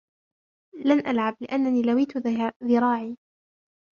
[0.85, 2.17] لن العب لانني لويت
[2.63, 3.17] ذراعي.